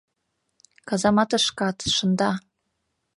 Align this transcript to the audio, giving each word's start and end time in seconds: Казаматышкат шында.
Казаматышкат 0.87 1.77
шында. 1.95 2.31